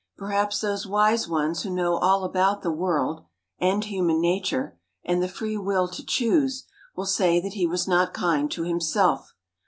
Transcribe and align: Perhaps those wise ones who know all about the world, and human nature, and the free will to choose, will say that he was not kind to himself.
Perhaps 0.17 0.61
those 0.61 0.87
wise 0.87 1.27
ones 1.27 1.61
who 1.61 1.69
know 1.69 1.97
all 1.97 2.23
about 2.23 2.63
the 2.63 2.71
world, 2.71 3.23
and 3.59 3.83
human 3.85 4.19
nature, 4.19 4.79
and 5.03 5.21
the 5.21 5.27
free 5.27 5.57
will 5.59 5.87
to 5.89 6.03
choose, 6.03 6.65
will 6.95 7.05
say 7.05 7.39
that 7.39 7.53
he 7.53 7.67
was 7.67 7.87
not 7.87 8.11
kind 8.11 8.49
to 8.49 8.63
himself. 8.63 9.35